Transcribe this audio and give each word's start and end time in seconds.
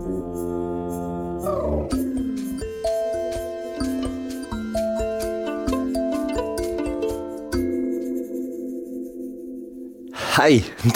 Hei, 0.00 0.14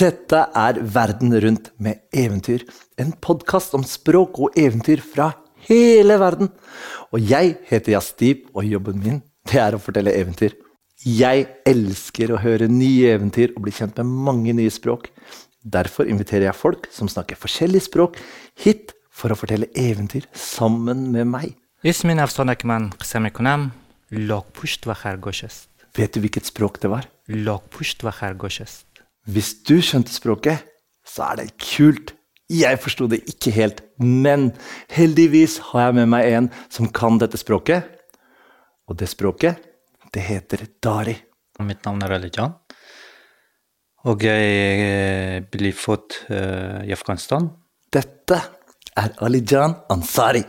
dette 0.00 0.38
er 0.56 0.78
Verden 0.80 1.34
rundt 1.36 1.72
med 1.76 2.00
eventyr. 2.16 2.64
En 2.96 3.12
podkast 3.20 3.74
om 3.76 3.84
språk 3.84 4.38
og 4.40 4.56
eventyr 4.56 5.02
fra 5.04 5.34
hele 5.68 6.16
verden. 6.16 6.48
Og 7.12 7.20
jeg 7.20 7.58
heter 7.68 7.92
Jastip, 7.92 8.48
og 8.56 8.64
jobben 8.64 9.02
min 9.04 9.20
det 9.52 9.60
er 9.60 9.76
å 9.76 9.82
fortelle 9.84 10.16
eventyr. 10.16 10.56
Jeg 11.04 11.44
elsker 11.68 12.32
å 12.32 12.40
høre 12.40 12.70
nye 12.72 13.12
eventyr 13.18 13.52
og 13.52 13.66
bli 13.66 13.74
kjent 13.76 14.00
med 14.00 14.16
mange 14.30 14.56
nye 14.56 14.72
språk. 14.72 15.10
Derfor 15.64 16.08
inviterer 16.10 16.50
jeg 16.50 16.58
folk 16.60 16.88
som 16.92 17.08
snakker 17.08 17.40
forskjellige 17.40 17.88
språk, 17.88 18.18
hit 18.60 18.92
for 19.14 19.32
å 19.32 19.38
fortelle 19.38 19.70
eventyr 19.78 20.26
sammen 20.36 21.08
med 21.14 21.30
meg. 21.30 21.54
Vet 25.94 26.16
du 26.16 26.20
hvilket 26.20 26.48
språk 26.50 26.80
det 26.82 26.90
var? 26.92 27.08
Hvis 29.24 29.54
du 29.64 29.78
skjønte 29.80 30.12
språket, 30.12 30.64
så 31.04 31.30
er 31.30 31.40
det 31.40 31.54
kult. 31.60 32.12
Jeg 32.52 32.76
forsto 32.82 33.06
det 33.08 33.22
ikke 33.30 33.52
helt, 33.56 33.80
men 33.96 34.50
heldigvis 34.92 35.58
har 35.70 35.88
jeg 35.88 35.96
med 36.00 36.10
meg 36.12 36.28
en 36.28 36.50
som 36.72 36.90
kan 36.92 37.16
dette 37.20 37.40
språket. 37.40 37.86
Og 38.84 38.98
det 39.00 39.08
språket, 39.08 39.62
det 40.12 40.26
heter 40.26 40.66
dari. 40.84 41.16
Og 41.56 41.64
mitt 41.68 41.84
navn 41.86 42.04
er 42.04 42.12
Religion. 42.18 42.52
Og 44.04 44.20
jeg 44.20 45.44
blir 45.48 45.70
ble 45.70 45.70
født 45.72 46.18
eh, 46.28 46.82
i 46.88 46.92
Afghanistan. 46.92 47.46
Dette 47.88 48.40
er 49.00 49.14
Alijan 49.24 49.78
Ansari. 49.92 50.42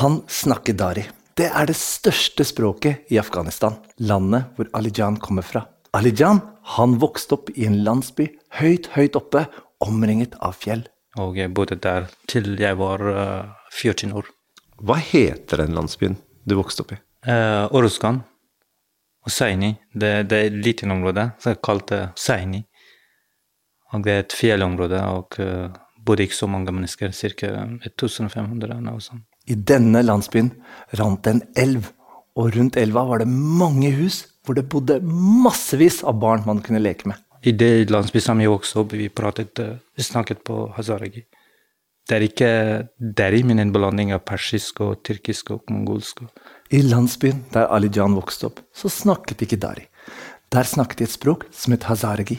Han 0.00 0.22
snakker 0.28 0.76
dari. 0.78 1.04
Det 1.36 1.50
er 1.52 1.68
det 1.68 1.76
største 1.76 2.44
språket 2.48 3.12
i 3.12 3.18
Afghanistan, 3.20 3.76
landet 4.00 4.56
hvor 4.56 4.70
Alijan 4.76 5.18
kommer 5.20 5.44
fra. 5.44 5.66
Alijan 5.92 6.40
han 6.78 6.96
vokste 7.02 7.36
opp 7.36 7.52
i 7.52 7.66
en 7.68 7.82
landsby 7.84 8.30
høyt, 8.56 8.88
høyt 8.96 9.20
oppe, 9.20 9.44
omringet 9.84 10.38
av 10.40 10.56
fjell. 10.56 10.86
Og 11.20 11.36
jeg 11.36 11.52
bodde 11.52 11.76
der 11.76 12.08
til 12.30 12.54
jeg 12.56 12.80
var 12.80 13.04
eh, 13.12 13.52
14 13.68 14.16
år. 14.16 14.32
Hva 14.80 14.96
heter 14.96 15.60
den 15.60 15.76
landsbyen 15.76 16.16
du 16.48 16.56
vokste 16.56 16.86
opp 16.86 16.96
i? 16.96 17.02
Uh, 17.22 17.68
Oruzgan 17.70 18.24
og 19.22 19.30
Saini. 19.30 19.72
Det, 19.92 20.12
det 20.30 20.38
er 20.38 20.50
et 20.50 20.60
lite 20.64 20.88
område, 20.90 21.30
så 21.38 21.52
jeg 21.52 21.62
kalte 21.64 21.98
det 21.98 22.20
Saini. 22.20 22.62
Og 23.92 24.04
det 24.04 24.12
er 24.12 24.22
et 24.24 24.34
fjellområde, 24.36 25.00
og 25.12 25.36
uh, 25.38 25.74
bodde 26.04 26.24
ikke 26.26 26.38
så 26.38 26.48
mange 26.48 26.72
mennesker, 26.72 27.12
ca. 27.12 27.50
1500 27.84 28.64
eller 28.64 28.80
noe 28.80 29.02
sånt. 29.04 29.26
I 29.50 29.56
denne 29.58 30.04
landsbyen 30.04 30.52
rant 31.00 31.26
en 31.26 31.42
elv, 31.58 31.90
og 32.38 32.54
rundt 32.54 32.78
elva 32.80 33.02
var 33.08 33.20
det 33.20 33.28
mange 33.28 33.90
hus 33.98 34.22
hvor 34.42 34.56
det 34.56 34.68
bodde 34.70 35.00
massevis 35.02 36.00
av 36.06 36.16
barn 36.22 36.46
man 36.46 36.62
kunne 36.64 36.80
leke 36.82 37.10
med. 37.10 37.18
I 37.42 37.52
det 37.58 37.90
landsbyen 37.90 38.24
som 38.24 38.40
jeg 38.40 38.50
vokste 38.50 38.80
opp, 38.82 38.94
vi 38.94 39.08
pratet, 39.10 39.58
eh, 39.58 39.78
vi 39.96 40.06
snakket 40.06 40.44
på 40.46 40.68
hazaragi. 40.76 41.24
Det 42.08 42.16
er 42.16 42.24
ikke 42.26 42.50
deri 42.98 43.42
min 43.46 43.72
blanding 43.74 44.12
av 44.14 44.24
persisk 44.26 44.80
og 44.82 45.02
tyrkisk 45.06 45.52
og 45.54 45.62
mongolsk. 45.70 46.24
I 46.72 46.78
landsbyen 46.80 47.42
der 47.52 47.66
Alijan 47.68 48.14
vokste 48.16 48.46
opp, 48.48 48.62
så 48.72 48.88
snakket 48.88 49.42
ikke 49.44 49.58
dari. 49.60 49.82
Der 50.52 50.64
snakket 50.64 51.02
de 51.02 51.04
et 51.04 51.12
språk 51.12 51.44
som 51.52 51.74
het 51.74 51.84
hazaregi. 51.84 52.38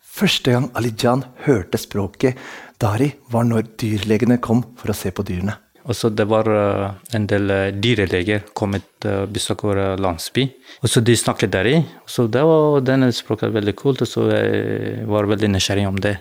Første 0.00 0.52
gang 0.52 0.66
Alijan 0.76 1.22
hørte 1.46 1.80
språket 1.80 2.36
dari, 2.76 3.14
var 3.32 3.46
når 3.48 3.70
dyrlegene 3.80 4.36
kom 4.44 4.60
for 4.76 4.92
å 4.92 4.96
se 4.96 5.08
på 5.08 5.24
dyrene. 5.24 5.56
Og 5.88 5.96
så 5.96 6.10
det 6.12 6.28
var 6.28 6.46
eh, 6.52 6.84
en 7.16 7.24
del 7.26 7.48
uh, 7.50 7.72
dyreleger 7.72 8.44
kommet 8.54 9.08
og 9.08 9.32
besøk 9.34 9.64
vår 9.66 9.80
uh, 9.80 9.96
landsby. 9.98 10.44
Og 10.84 10.92
så 10.92 11.00
de 11.00 11.16
snakket 11.16 11.56
dari. 11.56 11.74
Så 12.06 12.28
det 12.28 12.44
var, 12.46 12.84
denne 12.84 13.08
språket 13.16 13.56
veldig 13.56 13.74
kult, 13.78 14.04
og 14.04 14.10
så 14.10 14.28
jeg 14.30 15.08
var 15.08 15.32
veldig 15.32 15.50
nysgjerrig 15.56 15.88
om 15.88 15.98
det. 15.98 16.18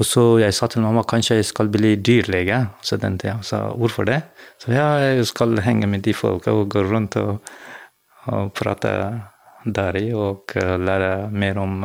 Og 0.00 0.08
så 0.08 0.22
jeg 0.40 0.54
sa 0.56 0.68
til 0.72 0.84
mamma 0.84 1.02
kanskje 1.04 1.36
jeg 1.40 1.48
skal 1.50 1.68
bli 1.72 1.96
dyrlege. 2.00 2.62
Så 2.82 2.96
den 3.00 3.18
tida 3.20 3.38
sa 3.44 3.68
hvorfor 3.76 4.08
det? 4.08 4.22
Så 4.62 4.72
ja, 4.72 4.86
jeg 5.02 5.26
skal 5.28 5.60
henge 5.64 5.88
med 5.90 6.04
de 6.06 6.14
folka 6.16 6.54
og 6.56 6.70
gå 6.72 6.84
rundt 6.86 7.18
og, 7.20 7.42
og 8.32 8.54
prate 8.56 8.94
deri 9.66 10.08
og 10.16 10.56
lære 10.56 11.28
mer 11.30 11.60
om 11.60 11.84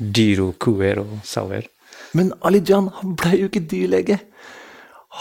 dyr 0.00 0.42
og 0.48 0.58
kuer 0.58 1.00
og 1.04 1.20
sauer. 1.24 1.68
Men 2.16 2.32
Alijan 2.42 2.90
han 2.98 3.16
ble 3.18 3.38
jo 3.38 3.48
ikke 3.50 3.66
dyrlege. 3.70 4.18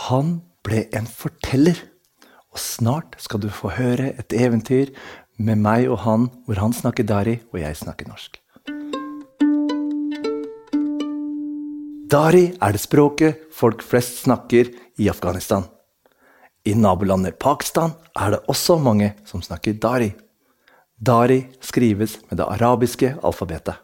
Han 0.10 0.40
ble 0.66 0.88
en 0.96 1.08
forteller. 1.08 1.78
Og 2.50 2.62
snart 2.62 3.18
skal 3.22 3.44
du 3.44 3.50
få 3.54 3.76
høre 3.78 4.14
et 4.18 4.34
eventyr 4.34 4.90
med 5.38 5.62
meg 5.62 5.88
og 5.88 6.02
han, 6.04 6.30
hvor 6.46 6.60
han 6.60 6.74
snakker 6.74 7.06
dari 7.08 7.40
og 7.54 7.62
jeg 7.62 7.78
snakker 7.78 8.10
norsk. 8.10 8.40
Dari 12.10 12.48
er 12.58 12.74
det 12.74 12.80
språket 12.82 13.52
folk 13.54 13.84
flest 13.86 14.24
snakker 14.24 14.72
i 14.98 15.10
Afghanistan. 15.12 15.68
I 16.66 16.74
nabolandet 16.74 17.38
Pakistan 17.38 17.92
er 18.18 18.34
det 18.34 18.40
også 18.50 18.80
mange 18.82 19.12
som 19.30 19.44
snakker 19.46 19.76
dari. 19.78 20.08
Dari 20.98 21.44
skrives 21.62 22.18
med 22.32 22.40
det 22.42 22.48
arabiske 22.50 23.12
alfabetet. 23.22 23.78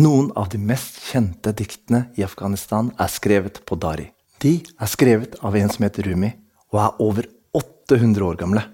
Noen 0.00 0.30
av 0.32 0.48
de 0.48 0.62
mest 0.62 0.96
kjente 1.10 1.52
diktene 1.52 2.06
i 2.16 2.24
Afghanistan 2.24 2.88
er 2.96 3.12
skrevet 3.12 3.60
på 3.68 3.76
dari. 3.76 4.08
De 4.40 4.62
er 4.64 4.88
skrevet 4.88 5.36
av 5.44 5.60
en 5.60 5.68
som 5.68 5.84
heter 5.84 6.08
Rumi, 6.08 6.32
og 6.72 6.82
er 6.86 6.98
over 7.04 7.32
800 7.52 8.28
år 8.30 8.42
gamle. 8.46 8.64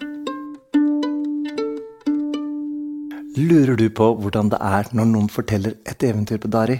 Lurer 3.34 3.75
du 3.75 3.88
på 3.91 4.12
hvordan 4.22 4.54
det 4.54 4.62
er 4.62 4.94
når 4.94 5.15
noen 5.16 5.31
forteller 5.33 5.81
et 5.83 6.06
eventyr 6.06 6.38
på 6.38 6.47
dari? 6.47 6.78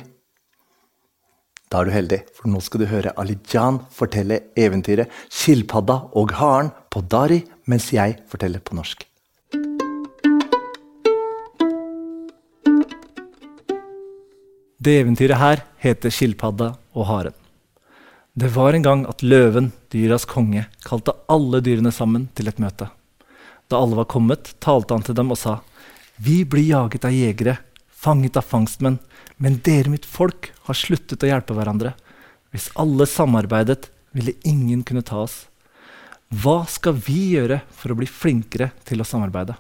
Da 1.73 1.81
er 1.81 1.89
du 1.89 1.95
heldig, 1.95 2.21
for 2.37 2.51
nå 2.51 2.61
skal 2.63 2.85
du 2.85 2.91
høre 2.91 3.15
Alijan 3.21 3.81
fortelle 3.93 4.41
eventyret 4.57 5.11
'Skilpadda 5.29 5.97
og 6.15 6.35
haren' 6.39 6.73
på 6.91 7.01
dari, 7.01 7.45
mens 7.67 7.91
jeg 7.93 8.19
forteller 8.29 8.61
på 8.61 8.77
norsk. 8.77 9.07
Det 14.85 15.01
eventyret 15.01 15.41
her 15.41 15.65
heter 15.81 16.11
'Skilpadda 16.11 16.75
og 16.95 17.07
haren'. 17.07 17.41
Det 18.37 18.51
var 18.51 18.75
en 18.75 18.83
gang 18.83 19.07
at 19.07 19.23
løven, 19.23 19.73
dyras 19.93 20.25
konge, 20.25 20.67
kalte 20.85 21.13
alle 21.31 21.61
dyrene 21.63 21.93
sammen 21.93 22.29
til 22.35 22.49
et 22.49 22.59
møte. 22.59 22.89
Da 23.71 23.79
alle 23.79 23.97
var 23.97 24.11
kommet, 24.11 24.55
talte 24.61 24.95
han 24.95 25.03
til 25.07 25.15
dem 25.15 25.31
og 25.31 25.39
sa, 25.39 25.61
Vi 26.19 26.45
blir 26.45 26.67
jaget 26.67 27.05
av 27.05 27.15
jegere, 27.15 27.59
fanget 27.89 28.37
av 28.37 28.43
fangstmenn, 28.43 28.99
men 29.38 29.62
dere, 29.64 29.90
mitt 29.90 30.06
folk, 30.06 30.52
har 30.68 30.78
sluttet 30.78 31.24
å 31.24 31.30
hjelpe 31.30 31.56
hverandre. 31.58 31.96
Hvis 32.52 32.70
alle 32.76 33.08
samarbeidet, 33.10 33.90
ville 34.12 34.34
ingen 34.44 34.84
kunne 34.84 35.06
ta 35.06 35.24
oss. 35.24 35.48
Hva 36.30 36.64
skal 36.70 36.98
vi 36.98 37.36
gjøre 37.36 37.62
for 37.74 37.94
å 37.94 37.98
bli 38.00 38.10
flinkere 38.10 38.72
til 38.86 39.02
å 39.02 39.08
samarbeide? 39.08 39.58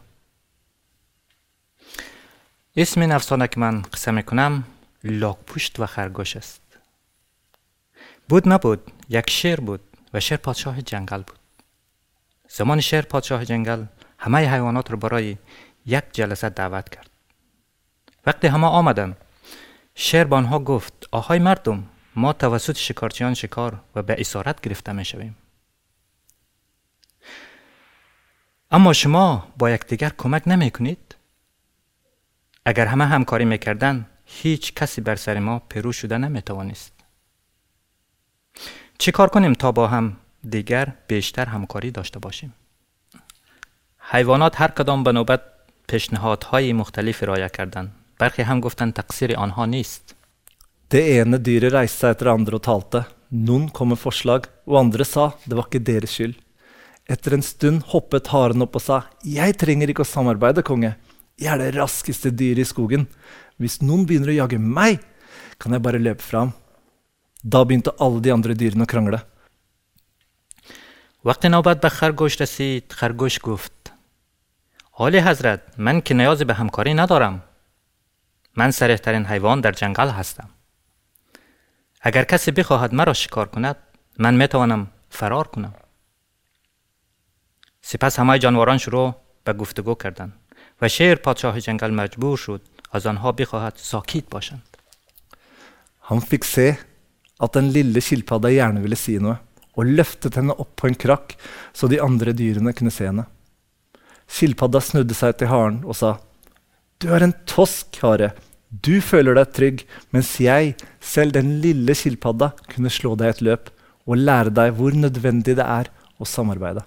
اسم 2.78 3.02
این 3.02 3.12
افسانه 3.12 3.48
که 3.48 3.60
من 3.60 3.82
قصه 3.82 4.12
میکنم 4.12 4.64
لاکپوشت 5.04 5.80
و 5.80 5.86
خرگوش 5.86 6.36
است 6.36 6.62
بود 8.30 8.50
نبود 8.50 8.92
یک 9.10 9.30
شیر 9.30 9.60
بود 9.60 9.82
و 10.14 10.20
شیر 10.20 10.38
پادشاه 10.38 10.82
جنگل 10.82 11.22
بود 11.22 11.40
زمان 12.48 12.82
شیر 12.82 13.02
پادشاه 13.02 13.46
جنگل 13.46 13.86
همه 14.18 14.38
حیوانات 14.38 14.92
رو 14.92 14.98
برای 14.98 15.38
یک 15.86 16.04
جلسه 16.12 16.50
دعوت 16.50 16.90
کرد 16.90 17.10
وقتی 18.26 18.48
همه 18.48 18.68
آمدن 18.68 19.16
شیر 19.95 20.25
به 20.25 20.37
آنها 20.37 20.59
گفت 20.59 21.09
آهای 21.13 21.39
مردم 21.39 21.85
ما 22.17 22.33
توسط 22.33 22.77
شکارچیان 22.77 23.35
شکار 23.35 23.81
و 23.95 24.03
به 24.03 24.17
اسارت 24.19 24.61
گرفته 24.61 24.93
می 24.93 25.05
شویم. 25.05 25.37
اما 28.71 28.93
شما 28.93 29.49
با 29.59 29.71
یکدیگر 29.71 30.13
کمک 30.19 30.43
نمی 30.47 30.71
کنید؟ 30.71 31.15
اگر 32.65 32.87
همه 32.87 33.07
همکاری 33.07 33.45
می‌کردن 33.45 34.07
هیچ 34.27 34.75
کسی 34.75 35.01
بر 35.01 35.17
سر 35.17 35.39
ما 35.39 35.59
پیرو 35.59 35.93
شده 35.93 36.19
نمی‌توانست 36.19 36.93
چی 38.99 39.13
کار 39.13 39.29
کنیم 39.29 39.53
تا 39.53 39.73
با 39.73 39.89
هم 39.89 40.17
دیگر 40.51 40.93
بیشتر 41.07 41.47
همکاری 41.47 41.91
داشته 41.91 42.19
باشیم؟ 42.19 42.55
حیوانات 43.99 44.61
هر 44.61 44.69
کدام 44.69 45.05
به 45.05 45.13
نوبت 45.13 45.41
پیشنهادهای 45.89 46.73
مختلف 46.73 47.23
ارائه 47.23 47.49
کردند. 47.49 48.04
برخی 48.20 48.42
هم 48.42 48.60
گفتند 48.60 48.94
تقصیر 48.94 49.36
آنها 49.36 49.66
نیست 49.66 50.16
Det 50.92 51.02
ene 51.22 51.38
dyret 51.38 51.74
reiste 51.74 52.02
seg 52.02 52.16
etter 52.16 52.26
det 52.26 52.34
andre 52.34 52.58
og 52.58 52.64
talte. 52.66 53.00
Noen 53.30 53.68
kom 53.70 53.92
med 53.94 54.00
forslag, 54.02 54.48
og 54.66 54.80
andre 54.80 55.06
sa 55.06 55.26
det 55.46 55.54
var 55.54 55.68
ikke 55.68 55.84
deres 55.86 56.16
skyld. 56.18 56.34
Etter 57.06 57.36
en 57.36 57.46
stund 57.46 57.84
hoppet 57.92 58.32
haren 58.34 58.66
opp 58.66 58.80
og 58.80 58.82
sa, 58.82 58.98
Jeg 59.22 59.58
trenger 59.62 59.92
ikke 59.94 60.02
å 60.02 60.10
samarbeide, 60.10 60.66
konge. 60.66 60.96
Jeg 61.38 61.52
er 61.54 61.62
det 61.62 61.76
raskeste 61.78 62.32
dyret 62.34 62.66
i 62.66 62.72
skogen. 62.72 63.06
Hvis 63.62 63.84
noen 63.86 64.08
begynner 64.10 64.34
å 64.34 64.40
jage 64.40 64.58
meg, 64.58 64.98
kan 65.62 65.78
jeg 65.78 65.86
bare 65.86 66.02
løpe 66.02 66.26
fra 66.26 66.48
ham. 66.48 66.56
Da 67.44 67.62
begynte 67.64 67.94
alle 68.02 68.26
de 68.26 68.34
andre 68.34 68.58
dyrene 68.58 68.88
å 68.88 68.90
krangle. 68.90 69.22
وقتی 71.24 71.50
نوبت 71.50 71.82
به 71.82 71.90
خرگوش 71.90 72.42
رسید 72.42 72.94
خرگوش 72.94 73.40
گفت 73.44 73.92
عالی 74.94 75.20
حضرت 75.20 75.62
من 75.78 76.02
که 76.02 76.14
نیازی 76.14 76.46
به 76.46 76.54
همکاری 76.54 76.94
ندارم 76.94 77.44
من 78.57 78.71
سرهترین 78.71 79.27
حیوان 79.27 79.61
در 79.61 79.73
جنگل 79.73 80.09
هستم. 80.09 80.51
اگر 82.01 82.25
کسی 82.25 82.51
بخواهد 82.51 82.95
مرا 82.95 83.13
شکار 83.13 83.49
کند 83.49 83.77
من 84.19 84.35
می 84.35 84.49
توانم 84.49 84.87
فرار 85.11 85.47
کنم. 85.47 85.75
سپس 87.83 88.19
همه 88.19 88.39
جانوران 88.39 88.79
شروع 88.79 89.15
به 89.45 89.53
گفتگو 89.53 89.95
کردند 89.95 90.33
و 90.81 90.89
شیر 90.89 91.15
پادشاه 91.15 91.61
جنگل 91.61 91.91
مجبور 91.91 92.37
شد 92.37 92.63
از 92.93 93.07
آنها 93.07 93.33
بخواهد 93.33 93.73
ساکت 93.77 94.25
باشند. 94.31 94.77
هم 96.03 96.21
فکر 96.21 96.47
سه 96.47 96.79
at 97.43 97.55
den 97.55 97.73
lille 97.73 98.01
skilpadda 98.01 98.51
gjerne 98.51 98.83
ville 98.85 98.97
si 98.97 99.17
noe, 99.19 99.37
og 99.75 99.91
løftet 99.99 100.37
henne 100.39 100.55
opp 100.55 100.77
på 100.79 100.89
en 100.91 100.99
krakk 100.99 101.35
så 101.75 101.91
de 101.91 102.01
andre 102.03 102.35
dyrene 102.37 102.73
kunne 102.77 102.93
se 102.95 103.09
henne. 103.09 103.27
Skilpadda 104.31 104.81
snudde 104.81 105.17
seg 105.19 105.35
til 105.39 105.51
haren 105.51 105.83
og 105.85 105.97
sa, 105.99 106.19
'Du 106.99 107.09
er 107.13 107.23
en 107.23 107.35
tosk, 107.47 107.99
hare.' 108.03 108.33
Du 108.83 109.01
føler 109.01 109.37
deg 109.39 109.53
trygg, 109.55 109.85
mens 110.11 110.41
jeg, 110.41 110.75
selv 111.01 111.35
den 111.37 111.61
lille 111.63 111.95
skilpadda, 111.95 112.51
kunne 112.73 112.91
slå 112.91 113.15
deg 113.21 113.37
et 113.37 113.43
løp 113.47 113.71
og 114.07 114.19
lære 114.19 114.51
deg 114.51 114.75
hvor 114.75 114.97
nødvendig 114.99 115.55
det 115.61 115.67
er 115.67 115.93
å 116.19 116.27
samarbeide. 116.27 116.83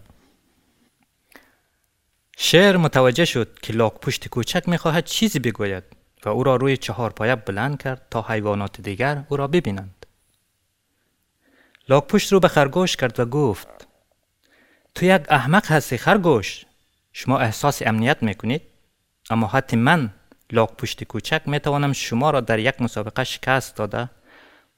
شعر 2.39 2.78
متوجه 2.78 3.25
شد 3.25 3.60
که 3.62 3.74
لاک 3.74 3.94
پشت 4.01 4.28
کوچک 4.28 4.69
می‌خواهد 4.69 5.06
چیزی 5.06 5.39
بگوید 5.39 5.84
و 6.25 6.30
او 6.30 6.44
را 6.44 6.56
روی 6.56 6.78
چهار 6.78 7.10
پایه 7.10 7.36
بلند 7.36 7.81
کرد 7.81 8.01
تا 8.12 8.22
حیوانات 8.22 8.81
دیگر 8.81 9.24
او 9.30 9.38
را 9.38 9.48
ببینند. 9.48 10.06
لاک 11.89 12.07
پشت 12.07 12.34
رو 12.34 12.39
به 12.39 12.48
خرگوش 12.48 12.95
کرد 12.95 13.19
و 13.19 13.25
گفت 13.25 13.88
تو 14.95 15.06
یک 15.06 15.22
احمق 15.30 15.72
هستی 15.72 15.98
خرگوش 15.98 16.66
شما 17.13 17.39
احساس 17.39 17.81
امنیت 17.81 18.24
می‌کنید 18.24 18.62
اما 19.30 19.48
حتی 19.48 19.75
من 19.75 20.10
لاک 20.52 20.76
پشت 20.76 21.04
کوچک 21.04 21.43
میتوانم 21.46 21.93
شما 21.93 22.31
را 22.31 22.40
در 22.40 22.58
یک 22.58 22.82
مسابقه 22.82 23.25
شکست 23.25 23.76
داده 23.76 24.10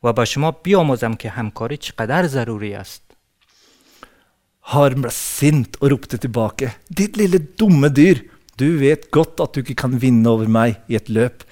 و 0.03 0.12
به 0.12 0.25
شما 0.25 0.50
بیاموزم 0.50 1.15
که 1.15 1.31
همکاری 1.31 1.76
چقدر 1.76 2.26
ضروری 2.26 2.75
است. 2.75 3.05
Haren 4.73 5.03
ble 5.05 5.11
sint 5.12 5.76
og 5.81 5.91
ropte 5.93 6.17
tilbake. 6.19 6.71
Ditt 6.88 7.17
lille 7.17 7.38
dumme 7.59 7.88
dyr! 7.97 8.19
Du 8.56 8.79
vet 8.79 9.11
godt 9.11 9.41
at 9.41 9.55
du 9.55 9.61
ikke 9.61 9.75
kan 9.82 10.00
vinne 10.00 10.31
over 10.31 10.49
meg 10.49 10.79
i 10.88 10.97
et 10.97 11.09
løp. 11.09 11.43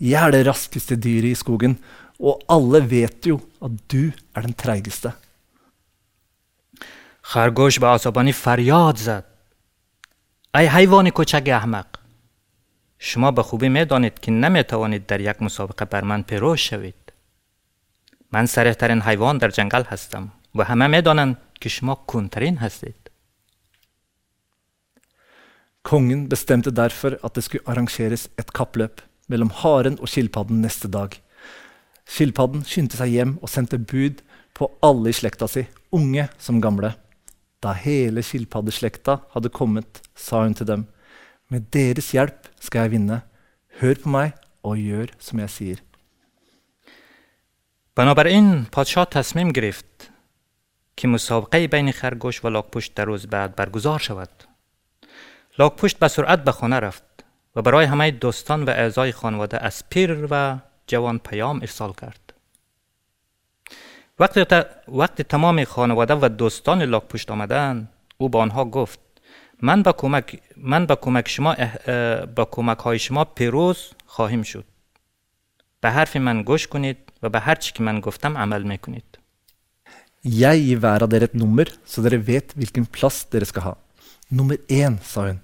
Jeg 0.00 0.22
er 0.22 0.32
det 0.32 0.46
raskeste 0.46 0.96
dyret 0.96 1.34
i 1.34 1.40
skogen, 1.42 1.74
og 2.20 2.40
alle 2.48 2.80
vet 2.90 3.26
jo 3.26 3.40
at 3.60 3.74
du 3.92 4.12
er 4.34 4.46
den 4.46 4.54
treigeste. 4.54 5.12
خرگوش 7.24 7.78
به 7.78 7.86
عصبانی 7.86 8.32
فریاد 8.32 8.96
زد 8.96 9.24
ای 10.54 10.66
حیوان 10.66 11.10
کوچک 11.10 11.48
احمق 11.48 11.86
شما 12.98 13.30
به 13.30 13.42
خوبی 13.42 13.68
میدانید 13.68 14.18
که 14.18 14.32
نمیتوانید 14.32 15.06
در 15.06 15.20
یک 15.20 15.42
مسابقه 15.42 15.84
بر 15.84 16.04
من 16.04 16.22
پیرو 16.22 16.56
شوید 16.56 17.12
من 18.32 18.46
سریحترین 18.46 19.02
حیوان 19.02 19.38
در 19.38 19.48
جنگل 19.48 19.82
هستم 19.82 20.32
و 20.54 20.64
همه 20.64 20.86
میدانند 20.86 21.36
که 21.60 21.68
شما 21.68 21.94
کنترین 21.94 22.56
هستید 22.56 23.02
Kongen 25.84 26.28
bestemte 26.28 26.70
derfor 26.72 27.12
at 27.22 27.34
det 27.36 27.44
skulle 27.44 27.66
arrangeres 27.66 28.28
et 28.38 28.52
kappløp 28.54 29.00
mellom 29.28 29.50
haren 29.50 29.98
og 29.98 30.08
skilpadden 30.08 30.60
neste 30.62 30.88
dag. 30.88 31.16
Skilpadden 32.06 32.62
skyndte 32.66 33.00
seg 33.00 33.10
hjem 33.10 33.32
og 33.42 33.50
sendte 33.50 33.78
bud 33.78 34.22
på 34.54 34.68
alle 34.82 35.10
i 35.10 35.16
slekta 35.16 35.48
si, 35.50 35.64
unge 35.90 36.28
som 36.38 36.60
gamle. 36.62 36.92
Da 37.62 37.74
hele 37.74 38.22
skilpaddeslekta 38.22 39.18
hadde 39.34 39.50
kommet, 39.50 40.02
sa 40.14 40.44
hun 40.44 40.54
til 40.54 40.70
dem, 40.70 40.86
med 41.49 41.69
deres 41.71 42.11
hjelp 42.11 42.47
skal 42.59 42.85
jeg 42.85 42.91
vinne. 42.97 43.21
Hør 43.79 43.99
på 44.03 44.09
meg 44.09 44.33
og 44.63 44.77
gjør 44.81 45.13
som 45.19 45.39
jeg 45.45 45.49
sier. 45.49 45.79
بنابراین 47.97 48.65
پادشاه 48.71 49.05
تصمیم 49.05 49.49
گرفت 49.49 50.09
که 50.97 51.07
مسابقه 51.07 51.67
بین 51.67 51.91
خرگوش 51.91 52.45
و 52.45 52.49
لاکپشت 52.49 52.93
در 52.95 53.05
روز 53.05 53.27
بعد 53.27 53.55
برگزار 53.55 53.99
شود 53.99 54.29
لاکپشت 55.59 55.99
به 55.99 56.07
سرعت 56.07 56.43
به 56.43 56.51
خانه 56.51 56.79
رفت 56.79 57.03
و 57.55 57.61
برای 57.61 57.85
همه 57.85 58.11
دوستان 58.11 58.63
و 58.63 58.69
اعضای 58.69 59.11
خانواده 59.11 59.63
از 59.63 59.89
پیر 59.89 60.27
و 60.31 60.57
جوان 60.87 61.19
پیام 61.19 61.57
ارسال 61.61 61.93
کرد 61.93 62.33
وقتی, 64.19 64.43
ت- 64.45 64.67
وقتی 64.87 65.23
تمام 65.23 65.63
خانواده 65.63 66.13
و 66.13 66.29
دوستان 66.29 66.81
لاکپشت 66.83 67.31
آمدند 67.31 67.89
او 68.17 68.29
به 68.29 68.37
آنها 68.37 68.65
گفت 68.65 68.99
من 69.62 69.82
با 69.82 69.92
کمک 69.92 70.40
من 70.56 70.86
با 70.86 70.94
کمک 70.94 71.28
شما 71.28 71.52
اه- 71.52 71.78
اه، 71.86 72.26
با 72.26 72.44
کمک 72.44 72.78
های 72.78 72.98
شما 72.98 73.24
پیروز 73.24 73.78
خواهیم 74.06 74.42
شد 74.42 74.64
به 75.80 75.90
حرف 75.90 76.16
من 76.16 76.42
گوش 76.42 76.66
کنید 76.66 76.96
و 77.22 77.28
به 77.28 77.40
هر 77.40 77.54
چی 77.54 77.72
که 77.72 77.82
من 77.82 78.00
گفتم 78.00 78.38
عمل 78.38 78.62
میکنید 78.62 79.18
Jeg 80.24 80.58
gir 80.62 80.78
hver 80.78 81.02
av 81.02 81.08
dere 81.10 81.26
et 81.26 81.34
nummer, 81.34 81.66
så 81.84 82.02
dere 82.02 82.20
vet 82.22 82.52
hvilken 82.54 82.84
plass 82.86 83.24
dere 83.26 83.44
skal 83.44 83.62
ha. 83.62 83.72
Nummer 84.30 84.56
én, 84.70 85.00
sa 85.02 85.24
hun. 85.26 85.40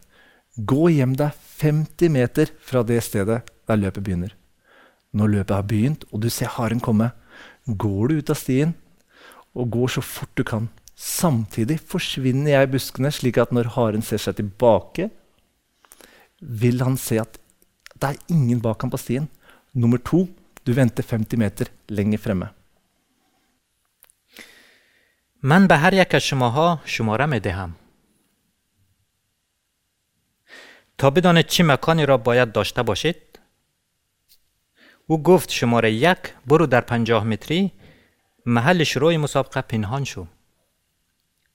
Gå 0.54 0.88
hjem 0.94 1.16
deg 1.18 1.34
50 1.58 2.08
meter 2.14 2.52
fra 2.62 2.84
det 2.86 3.02
stedet 3.02 3.50
der 3.66 3.76
løpet 3.76 4.04
begynner. 4.06 4.36
Når 5.12 5.26
løpet 5.34 5.56
har 5.56 5.66
begynt, 5.66 6.04
og 6.12 6.22
du 6.22 6.30
ser 6.30 6.46
haren 6.54 6.80
komme, 6.80 7.10
går 7.66 8.08
du 8.08 8.14
ut 8.20 8.30
av 8.30 8.38
stien 8.38 8.74
og 9.54 9.70
går 9.70 9.88
så 9.96 10.00
fort 10.00 10.30
du 10.38 10.44
kan. 10.44 10.68
Samtidig 11.02 11.78
forsvinner 11.80 12.50
jeg 12.50 12.68
i 12.68 12.72
buskene, 12.72 13.10
slik 13.14 13.38
at 13.38 13.52
når 13.54 13.72
haren 13.76 14.02
ser 14.02 14.20
seg 14.22 14.38
tilbake, 14.38 15.08
vil 16.40 16.82
han 16.82 16.96
se 16.96 17.20
at 17.22 17.38
det 17.98 18.12
er 18.12 18.34
ingen 18.34 18.60
bak 18.62 18.82
ham 18.82 18.90
på 18.90 19.00
stien. 19.00 19.28
Nummer 19.74 19.98
to, 19.98 20.26
du 20.64 20.72
venter 20.74 21.02
50 21.02 21.38
meter 21.38 21.70
lenger 21.88 22.18
fremme. 22.18 22.54
من 25.42 25.66
به 25.66 25.76
هر 25.76 25.94
یک 25.94 26.14
از 26.14 26.22
شماها 26.22 26.80
شماره 26.84 27.26
می 27.26 27.40
دهم. 27.40 27.74
تا 30.98 31.10
بدانید 31.10 31.46
چه 31.46 31.64
مکانی 31.64 32.06
را 32.06 32.16
باید 32.16 32.52
داشته 32.52 32.82
باشید 32.82 33.38
او 35.06 35.22
گفت 35.22 35.50
شماره 35.50 35.92
یک 35.92 36.18
برو 36.46 36.66
در 36.66 36.80
پنجاه 36.80 37.24
متری 37.24 37.72
محل 38.46 38.84
شروع 38.84 39.16
مسابقه 39.16 39.60
پنهان 39.60 40.04
شو 40.04 40.26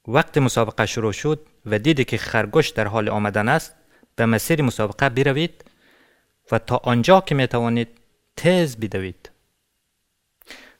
وقت 0.08 0.38
مسابقه 0.38 0.86
شروع 0.86 1.12
شد 1.12 1.46
و 1.66 1.78
دیدی 1.78 2.04
که 2.04 2.18
خرگوش 2.18 2.68
در 2.68 2.86
حال 2.86 3.08
آمدن 3.08 3.48
است 3.48 3.74
به 4.16 4.26
مسیر 4.26 4.62
مسابقه 4.62 5.08
بروید 5.08 5.64
و 6.52 6.58
تا 6.58 6.76
آنجا 6.76 7.20
که 7.20 7.34
می 7.34 7.46
توانید 7.46 7.88
تیز 8.36 8.76
بدوید. 8.76 9.30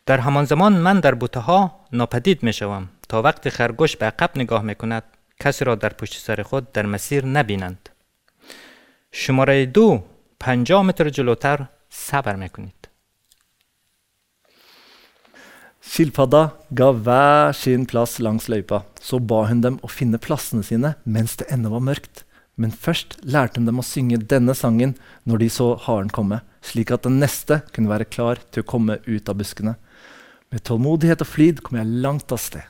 در 0.07 0.19
همان 0.19 0.45
زمان 0.45 0.73
من 0.73 1.01
در 1.01 1.15
بوته 1.15 1.41
ها 1.41 1.81
ناپدید 1.93 2.43
می 2.43 2.53
شوم 2.53 2.89
تا 3.09 3.23
وقتی 3.23 3.51
خرگوش 3.51 3.97
به 3.97 4.07
عقب 4.07 4.31
نگاه 4.37 4.63
می 4.63 4.75
کند 4.75 5.03
کسی 5.41 5.65
را 5.65 5.75
در 5.75 5.89
پشت 5.89 6.19
سر 6.19 6.43
خود 6.43 6.73
در 6.73 6.87
مسیر 6.87 7.27
نبینند. 7.27 7.89
شماره 9.13 9.67
دو 9.67 10.05
پنجاه 10.41 10.83
متر 10.83 11.09
جلوتر 11.09 11.67
صبر 11.91 12.37
می 12.37 12.49
کنید 12.49 12.78
Skilpadda 15.88 16.44
ga 16.72 16.90
hver 16.96 17.54
sin 17.58 17.86
plass 17.86 18.20
langs 18.24 18.48
løypa. 18.48 18.84
Så 19.02 19.20
ba 19.20 19.44
hun 19.50 19.62
dem 19.62 19.80
å 19.84 19.92
finne 19.92 20.22
plassene 20.22 20.64
sine 20.64 20.96
mens 21.04 21.36
det 21.40 21.50
ennå 21.52 21.74
var 21.76 21.84
mørkt. 21.84 22.24
Men 22.56 22.72
først 22.72 23.18
lærte 23.26 23.60
hun 23.60 23.70
dem 23.70 23.82
å 23.82 23.86
synge 23.86 24.22
denne 24.34 24.56
sangen 24.56 24.96
når 25.28 25.44
de 25.44 25.50
så 25.50 25.74
haren 25.88 26.12
komme, 26.14 26.42
slik 26.62 26.94
at 26.94 27.08
den 27.08 27.18
neste 27.24 27.64
kunne 27.74 27.92
være 27.92 28.08
klar 28.08 28.42
til 28.52 28.64
å 28.64 28.70
komme 28.76 29.00
ut 29.08 29.30
av 29.30 29.40
buskene. 29.42 29.76
Med 30.54 30.64
tålmodighet 30.70 31.26
og 31.26 31.32
flid 31.34 31.64
kom 31.66 31.82
jeg 31.82 32.00
langt 32.06 32.32
av 32.32 32.40
sted. 32.40 32.70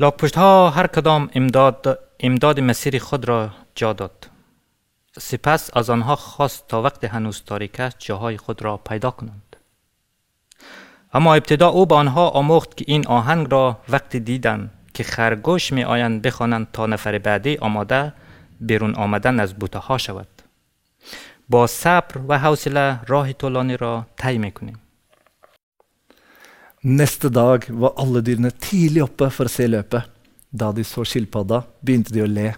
لاکپشت 0.00 0.36
ها 0.36 0.70
هر 0.70 0.86
کدام 0.86 1.28
امداد, 1.34 1.98
امداد 2.20 2.60
مسیر 2.60 2.98
خود 2.98 3.24
را 3.24 3.50
جا 3.74 3.92
داد 3.92 4.30
سپس 5.18 5.70
از 5.76 5.90
آنها 5.90 6.16
خواست 6.16 6.68
تا 6.68 6.82
وقت 6.82 7.04
هنوز 7.04 7.42
تاریک 7.46 7.80
است 7.80 7.96
جاهای 7.98 8.36
خود 8.36 8.62
را 8.62 8.76
پیدا 8.76 9.10
کنند 9.10 9.51
اما 11.13 11.35
ابتدا 11.35 11.67
او 11.67 11.85
به 11.85 11.95
آنها 11.95 12.29
آموخت 12.29 12.77
که 12.77 12.85
این 12.87 13.07
آهنگ 13.07 13.47
را 13.51 13.77
وقتی 13.89 14.19
دیدند 14.19 14.71
که 14.93 15.03
خرگوش 15.03 15.73
می 15.73 15.83
آیند 15.83 16.21
بخوانند 16.21 16.67
تا 16.73 16.85
نفر 16.85 17.17
بعدی 17.17 17.57
آماده 17.57 18.13
بیرون 18.59 18.95
آمدن 18.95 19.39
از 19.39 19.53
بوته 19.53 19.79
ها 19.79 19.97
شود 19.97 20.27
با 21.49 21.67
صبر 21.67 22.21
و 22.27 22.39
حوصله 22.39 22.99
راه 23.07 23.33
طولانی 23.33 23.77
را 23.77 24.05
طی 24.17 24.37
می‌کنیم 24.37 24.79
Neste 26.85 27.29
dag 27.29 27.63
var 27.69 27.93
alle 27.95 28.21
dyrene 28.21 28.51
tidlig 28.51 29.03
oppe 29.03 29.29
for 29.31 29.47
å 29.47 29.51
se 29.51 29.67
løpet. 29.67 30.09
Da 30.51 30.71
de 30.75 30.83
så 30.83 31.05
skilpadda, 31.07 31.61
begynte 31.79 32.11
de 32.11 32.25
å 32.25 32.27
le. 32.27 32.49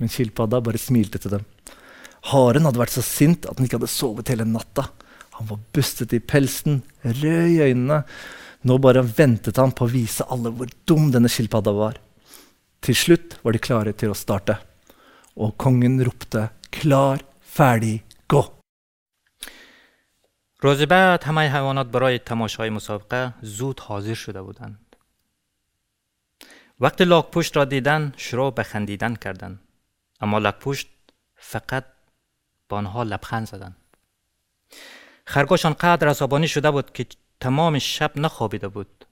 Men 0.00 0.08
skilpadda 0.08 0.62
bare 0.64 0.80
smilte 0.80 1.20
til 1.20 1.34
dem. 1.34 1.44
Haren 2.32 2.64
hadde 2.64 2.80
vært 2.80 2.94
så 2.94 3.04
sint 3.04 3.44
at 3.44 3.58
han 3.58 3.68
ikke 3.68 3.76
hadde 3.76 3.92
sovet 3.92 4.32
hele 4.32 4.46
natta. 4.48 4.86
Han 5.39 5.47
var 5.49 5.59
bustet 5.73 6.13
i 6.13 6.19
pelsen, 6.19 6.81
rød 7.03 7.47
i 7.51 7.61
øynene. 7.67 8.03
Nå 8.65 8.77
bare 8.81 9.03
ventet 9.03 9.59
han 9.61 9.73
på 9.75 9.85
å 9.85 9.91
vise 9.91 10.25
alle 10.31 10.49
hvor 10.49 10.71
dum 10.87 11.11
denne 11.13 11.29
skilpadda 11.29 11.73
var. 11.75 11.99
Til 12.81 12.95
slutt 12.97 13.37
var 13.43 13.53
de 13.53 13.61
klare 13.61 13.93
til 13.93 14.13
å 14.13 14.17
starte, 14.17 14.57
og 15.35 15.57
kongen 15.57 15.99
ropte 16.05 16.49
'klar, 16.71 17.21
ferdig, 17.41 18.03
gå'. 18.29 18.51
روز 20.63 20.81
بعد 20.81 21.23
همه 21.23 21.49
حیوانات 21.49 21.87
برای 21.87 22.19
تماشای 22.19 22.69
مسابقه 22.69 23.33
زود 23.41 23.79
حاضر 23.79 24.13
شده 24.13 24.41
بودند. 24.41 24.95
وقتی 26.79 27.03
لاکپشت 27.03 27.57
را 27.57 27.65
دیدن 27.65 28.13
شروع 28.17 28.53
به 28.53 28.63
خندیدن 28.63 29.15
کردند. 29.15 29.59
اما 30.21 30.39
لاکپشت 30.39 30.87
فقط 31.35 31.85
با 32.69 32.77
آنها 32.77 33.03
لبخند 33.03 33.47
زدند. 33.47 33.75
خرگوش 35.30 35.66
آنقدر 35.66 36.08
عصبانی 36.08 36.48
شده 36.48 36.70
بود 36.70 36.92
که 36.92 37.06
تمام 37.40 37.78
شب 37.78 38.10
نخوابیده 38.16 38.68
بود. 38.68 39.04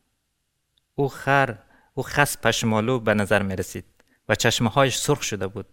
او 0.95 1.09
خر 1.09 1.59
او 1.95 2.03
خس 2.03 2.39
پشمالو 2.39 2.99
به 2.99 3.15
نظر 3.15 3.43
می 3.43 3.57
رسید 3.57 3.85
و 4.29 4.35
چشمه 4.35 4.71
هایش 4.71 4.97
سرخ 4.97 5.23
شده 5.23 5.47
بود. 5.47 5.67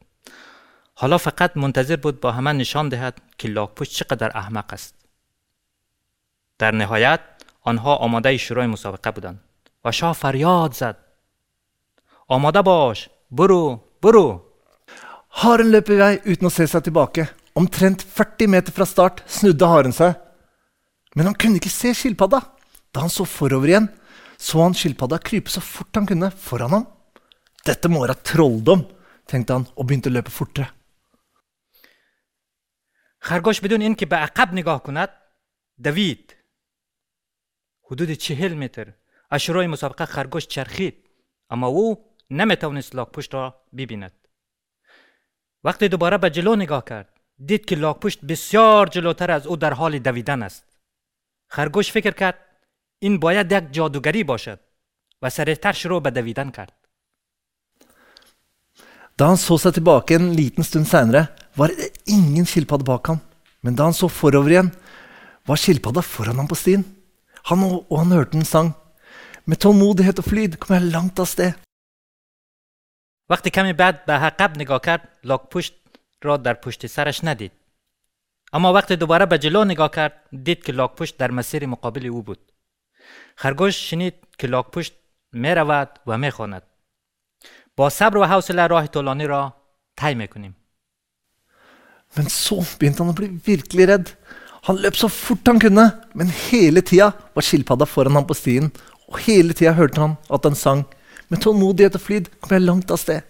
حالا 0.94 1.18
فقط 1.18 1.58
منتظر 1.58 1.96
بود 1.96 2.20
با 2.20 2.32
همه 2.32 2.54
نشان 2.54 2.90
دهد 2.90 3.22
که 3.38 3.48
لاکپشت 3.48 3.92
چقدر 3.92 4.38
احمق 4.38 4.74
است. 4.74 4.96
در 6.58 6.72
نهایت 6.72 7.20
آنها 7.62 7.96
آماده 7.96 8.38
شروع 8.38 8.66
مسابقه 8.66 9.12
بودند 9.12 9.40
و 9.86 9.92
شاه 9.92 10.14
فریاد 10.14 10.74
زد 10.74 10.98
آماده 12.28 12.62
باش 12.62 13.10
برو 13.32 13.84
برو 14.02 14.42
Haren 15.36 15.68
løp 15.68 15.90
i 15.92 15.96
vei 16.00 16.16
uten 16.32 16.48
å 16.48 16.50
se 16.50 16.64
seg 16.64 16.86
tilbake. 16.86 17.26
Omtrent 17.60 18.06
40 18.16 18.48
meter 18.48 18.72
fra 18.72 18.86
start 18.88 19.20
snudde 19.28 19.68
haren 19.68 19.92
seg. 19.92 20.25
Men 21.17 21.27
han 21.27 21.35
kunne 21.35 21.59
ikke 21.61 21.73
se 21.73 21.95
skilpadda. 21.95 22.41
Da 22.95 23.05
han 23.05 23.13
så 23.13 23.25
forover 23.25 23.71
igjen, 23.71 23.89
så 24.39 24.63
han 24.63 24.75
skilpadda 24.75 25.19
krype 25.23 25.51
så 25.51 25.63
fort 25.63 25.95
han 25.95 26.07
kunne 26.07 26.31
foran 26.31 26.75
ham. 26.75 26.87
Dette 27.67 27.91
må 27.91 28.03
være 28.03 28.19
trolldom, 28.25 28.87
tenkte 29.29 29.59
han 29.59 29.67
og 29.77 29.87
begynte 29.87 30.11
å 30.11 30.17
løpe 30.19 30.35
fortere. 30.35 30.71
خرگوش 33.23 33.61
بدون 33.61 33.81
اینکه 33.81 34.07
به 34.07 34.17
عقب 34.17 34.53
نگاه 34.53 34.83
کند 34.83 35.09
دوید 35.83 36.37
حدود 37.91 38.13
چهل 38.13 38.55
متر 38.55 38.93
از 39.31 39.41
شروع 39.43 39.67
مسابقه 39.67 40.05
خرگوش 40.05 40.47
چرخید 40.47 41.11
اما 41.51 41.67
او 41.67 42.15
نمیتوانست 42.31 42.95
لاکپشت 42.95 43.35
را 43.35 43.65
ببیند 43.77 44.29
وقتی 45.65 45.89
دوباره 45.89 46.19
به 46.19 46.31
جلو 46.31 46.57
نگاه 46.57 46.85
کرد 46.85 47.21
دید 47.47 47.65
که 47.65 47.77
لاکپشت 47.77 48.25
بسیار 48.25 48.87
جلوتر 48.87 49.31
از 49.31 49.47
او 49.47 49.57
در 49.57 49.73
حال 49.73 49.99
دویدن 49.99 50.43
است 50.43 50.74
خرگوش 51.48 51.92
فکر 51.92 52.12
کرد 52.12 52.40
این 53.00 53.20
باید 53.20 53.52
یک 53.52 53.72
جادوگری 53.72 54.24
باشد 54.24 54.60
و 55.22 55.30
سریعتر 55.30 55.72
شروع 55.72 56.02
به 56.02 56.12
دویدن 56.12 56.52
کرد 56.52 56.86
Da 59.18 59.28
han 59.32 59.38
så 59.40 59.56
seg 59.58 59.78
tilbake 59.78 60.16
en 60.16 60.34
liten 60.36 60.66
stund 60.68 60.88
seinere, 60.92 61.28
var 61.56 61.72
det 61.72 62.02
ingen 62.06 62.46
skilpadde 62.46 62.84
bak 62.84 63.08
ham. 63.08 63.20
Men 63.64 63.76
da 63.76 63.84
han 63.88 63.94
så 63.96 64.10
forover 64.12 64.52
igjen, 64.52 64.72
var 65.48 65.56
skilpadda 65.56 66.02
foran 66.02 66.42
ham 66.42 66.50
på 66.52 66.58
stien. 66.60 66.84
Han 67.48 67.64
og, 67.64 67.86
og 67.92 68.02
han 68.02 68.12
hørte 68.12 68.38
en 68.38 68.50
sang. 68.50 68.74
Med 69.46 69.62
tålmodighet 69.64 70.20
og 70.20 70.28
flid 70.28 70.58
kom 70.60 70.76
jeg 70.76 70.92
langt 70.92 71.20
av 71.20 71.32
sted. 71.32 71.54
وقتی 73.30 73.50
کمی 73.50 73.74
بعد 73.74 74.06
به 74.06 74.14
عقب 74.14 74.58
نگاه 74.58 74.82
کرد 74.82 75.10
لاکپشت 75.24 75.74
را 76.24 76.38
در 76.38 76.54
پشت 76.54 76.88
سرش 76.88 77.24
ندید 77.24 77.52
اما 78.54 78.74
وقتی 78.74 78.96
دوباره 78.96 79.26
به 79.26 79.38
جلو 79.38 79.64
نگاه 79.64 79.92
کرد 79.92 80.14
دید 80.44 80.64
که 80.64 80.72
لاکپشت 80.72 81.18
در 81.18 81.32
مسیر 81.32 81.66
مقابل 81.66 82.06
او 82.06 82.24
بود 82.24 82.52
خرگوش 83.36 83.90
شنید 83.90 84.14
که 84.38 84.48
لاکپشت 84.48 84.94
می 85.32 85.56
رود 85.56 86.00
و 86.08 86.18
می 86.18 86.32
خواند. 86.32 86.64
با 87.76 87.90
صبر 87.90 88.18
و 88.18 88.26
حوصله 88.26 88.68
راه 88.68 88.88
طولانی 88.88 89.28
را 89.28 89.54
طی 89.98 90.14
می‌کنیم 90.14 90.56
Men 92.16 92.30
så 92.30 92.56
begynte 92.80 93.04
han 93.04 93.12
å 93.12 93.18
bli 93.18 93.28
virkelig 93.46 93.88
redd. 93.90 94.12
Han 94.68 94.78
løp 94.80 94.96
så 94.96 95.10
fort 95.12 95.48
han 95.50 95.60
kunne, 95.60 95.86
men 96.16 96.32
hele 96.48 96.82
tida 96.82 97.12
var 97.36 97.44
skilpadda 97.44 97.86
foran 97.86 98.16
ham 98.16 98.28
på 98.30 98.38
stien. 98.40 98.72
Og 99.12 99.20
hele 99.26 99.54
tida 99.54 99.74
hørte 99.76 100.00
han 100.02 100.16
at 100.32 100.44
den 100.44 100.56
sang. 100.56 100.86
Med 101.30 101.42
tålmodighet 101.44 101.98
og 101.98 102.02
flid 102.02 102.30
kom 102.40 102.56
jeg 102.56 102.68
langt 102.68 102.92
av 102.92 103.02
sted. 103.02 103.22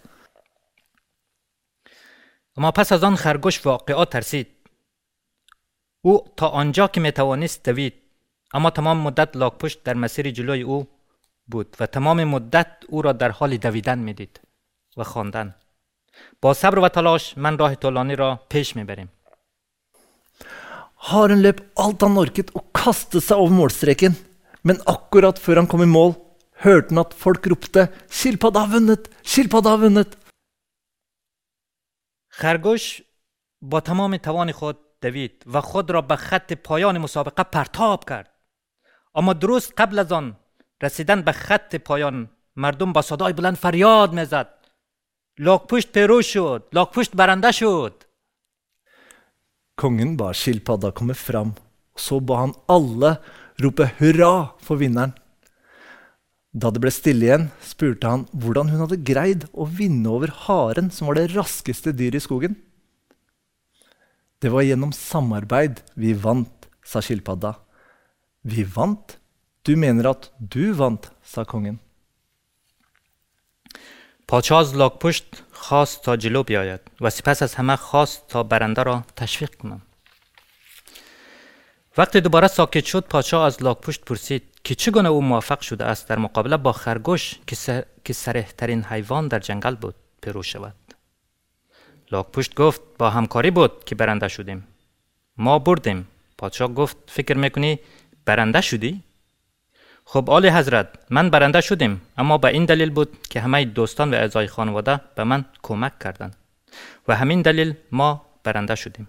اما 2.58 2.72
پس 2.72 2.92
از 2.92 3.04
آن 3.04 3.16
خرگوش 3.16 3.66
واقعا 3.66 4.06
ترسید 4.06 4.48
او 6.06 6.26
تا 6.38 6.48
آنجا 6.48 6.88
که 6.88 7.02
می‌توانست 7.02 7.70
دوید 7.70 7.94
اما 8.54 8.70
تمام 8.70 8.98
مدت 8.98 9.38
لاکپشت 9.38 9.84
در 9.84 9.94
مسیر 9.94 10.32
جلوی 10.32 10.62
او 10.62 10.88
بود 11.48 11.76
و 11.80 11.86
تمام 11.86 12.24
مدت 12.24 12.68
او 12.88 13.02
را 13.02 13.12
در 13.12 13.32
حال 13.32 13.58
دویدن 13.58 14.00
می‌دید 14.00 14.40
و 14.98 15.04
خواندن 15.04 15.56
با 16.42 16.54
صبر 16.54 16.80
و 16.80 16.90
تلاش 16.90 17.38
من 17.38 17.58
راه 17.58 17.76
طولانی 17.76 18.16
را 18.16 18.40
پیش 18.50 18.76
می‌بریم 18.76 19.12
Haren 21.08 21.42
løp 21.46 21.60
alt 21.84 22.02
han 22.02 22.18
orket 22.18 22.48
og 22.58 22.64
kastet 22.74 23.24
seg 23.24 23.38
over 23.38 23.54
målstreken. 23.54 24.14
Men 24.68 24.78
akkurat 24.94 25.38
før 25.44 25.56
han 25.60 25.68
kom 25.68 25.84
i 25.86 25.90
mål, 25.98 26.16
hørte 26.66 26.90
han 26.90 27.02
at 27.04 27.14
folk 27.24 27.48
ropte 27.52 27.82
'Skilpadda 28.10 28.60
har 28.64 28.72
vunnet! 28.74 29.04
Skilpadda 29.24 29.70
har 29.74 29.82
vunnet!' 29.86 30.18
خرگوش 32.30 33.02
با 33.62 33.80
تمام 33.80 34.18
توان 34.18 34.52
خود 34.52 34.85
دوید 35.05 35.45
و 35.53 35.61
خود 35.61 35.91
را 35.91 36.00
به 36.00 36.17
خط 36.17 36.53
پایان 36.53 36.99
مسابقه 36.99 37.43
پرتاب 37.43 38.05
کرد 38.09 38.31
اما 39.15 39.33
درست 39.33 39.73
قبل 39.79 39.99
از 39.99 40.12
آن 40.12 40.37
رسیدن 40.83 41.23
به 41.23 41.33
خط 41.33 41.77
پایان 41.77 42.31
مردم 42.57 42.93
با 42.93 43.03
صدای 43.03 43.33
بلند 43.33 43.57
فریاد 43.57 44.12
میزد 44.12 44.55
لاکپشت 45.39 45.93
پیروز 45.93 46.25
شد 46.25 46.69
لاکپشت 46.73 47.17
برنده 47.17 47.53
شد 47.53 48.05
Kongen 49.81 50.12
ba 50.21 50.29
skilpadda 50.37 50.91
komme 50.93 51.15
fram, 51.17 51.50
og 51.97 52.00
så 52.07 52.21
ba 52.21 52.35
han 52.43 52.53
alle 52.69 53.17
rope 53.62 53.87
hurra 53.99 54.53
for 54.61 54.77
vinneren. 54.77 55.15
Da 56.53 56.69
det 56.75 56.83
ble 56.83 56.93
stille 56.93 57.25
igjen, 57.25 57.47
spurte 57.65 58.11
han 58.12 58.27
hvordan 58.43 58.69
hun 58.73 58.83
hadde 58.85 58.99
greid 59.11 59.47
å 59.55 59.65
vinne 59.65 60.11
over 60.12 60.33
haren, 60.45 60.91
som 60.93 61.09
var 61.09 61.17
det 61.17 61.31
raskeste 61.33 61.95
dyret 61.97 62.21
i 62.21 62.25
skogen. 62.27 62.59
Det 64.46 64.52
var 64.54 64.62
gjennom 64.62 64.92
samarbeid 64.94 65.80
vi 65.98 66.12
vant, 66.14 66.68
sa 66.86 67.02
skilpadda. 67.02 67.56
Vi 68.46 68.62
vant? 68.75 69.16
Du 69.66 69.74
mener 69.75 70.06
at 70.06 70.28
du 70.38 70.70
vant, 70.78 71.08
sa 71.24 71.46
kongen. 71.46 71.80
پادشاه 74.28 74.60
از 74.60 74.75
لاکپشت 74.75 75.44
خواست 75.52 76.02
تا 76.04 76.16
جلو 76.18 76.44
بیاید 76.44 76.80
و 77.02 77.10
سپس 77.10 77.44
از 77.44 77.56
همه 77.56 77.75
خواست 77.75 78.28
تا 78.28 78.44
برنده 78.44 78.84
را 78.84 79.04
تشویق 79.16 79.56
کنم 79.56 79.82
وقتی 81.98 82.22
دوباره 82.22 82.48
ساکت 82.48 82.86
شد 82.86 83.04
پادشاه 83.04 83.46
از 83.46 83.64
لاکپشت 83.64 84.06
پرسید 84.06 84.44
که 84.64 84.75
چگونه 84.75 85.10
او 85.10 85.22
موفق 85.22 85.60
شده 85.62 85.86
است 85.86 86.08
در 86.08 86.18
مقابله 86.18 86.58
با 86.58 86.72
خرگوش 86.72 87.40
که, 87.48 87.56
س... 87.56 87.70
که 88.04 88.14
سریح 88.14 88.48
ترین 88.58 88.84
حیوان 88.84 89.28
در 89.28 89.40
جنگل 89.40 89.75
بود 89.75 89.96
پیروز 90.22 90.46
شود 90.46 90.85
لاکپشت 92.12 92.56
گفت 92.56 92.82
با 92.98 93.10
همکاری 93.10 93.52
بود 93.52 93.84
که 93.84 93.96
برنده 93.96 94.28
شدیم 94.28 94.68
ما 95.38 95.60
بردیم 95.60 96.08
پادشاه 96.38 96.74
گفت 96.74 96.98
فکر 97.08 97.38
می‌کنی 97.38 97.80
برنده 98.26 98.62
شدی 98.62 99.04
خب 100.06 100.26
عالی 100.28 100.50
حضرت 100.50 100.88
من 101.10 101.30
برنده 101.30 101.62
شدیم 101.62 102.02
اما 102.18 102.38
به 102.38 102.48
این 102.48 102.66
دلیل 102.66 102.90
بود 102.90 103.18
که 103.30 103.42
همه 103.42 103.66
دوستان 103.66 104.14
و 104.14 104.16
اعضای 104.16 104.48
خانواده 104.48 105.02
به 105.16 105.24
من 105.24 105.46
کمک 105.64 106.00
کردند 106.00 106.36
و 107.08 107.16
همین 107.16 107.42
دلیل 107.42 107.74
ما 107.92 108.26
برنده 108.44 108.76
شدیم 108.76 109.08